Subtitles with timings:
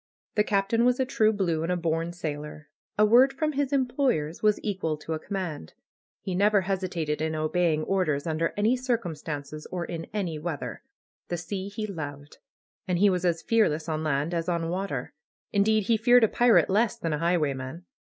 [0.33, 2.69] The Captain was a true blue, and a born sailor.
[2.97, 5.73] A word from his employers was equal to a command.
[6.21, 10.81] He never hesitated in obeying orders under any circumstances or in any weather.
[11.27, 12.39] The sea he loved.
[12.87, 15.13] And he was as fearless on land as on water.
[15.53, 17.85] Indeed, he feared a pirate less than a highwayman.